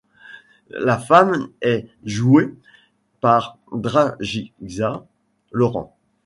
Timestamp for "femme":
0.97-1.49